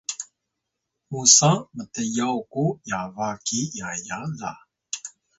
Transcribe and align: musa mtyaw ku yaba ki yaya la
musa 1.09 1.51
mtyaw 1.75 2.37
ku 2.51 2.63
yaba 2.89 3.27
ki 3.45 3.59
yaya 3.77 4.19
la 4.39 4.51